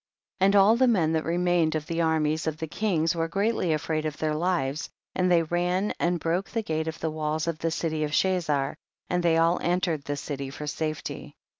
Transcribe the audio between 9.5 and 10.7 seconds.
entered the city for